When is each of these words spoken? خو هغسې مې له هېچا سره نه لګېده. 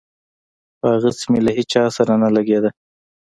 خو 0.77 0.85
هغسې 0.95 1.25
مې 1.31 1.39
له 1.45 1.51
هېچا 1.57 1.83
سره 1.97 2.13
نه 2.23 2.29
لګېده. 2.35 2.69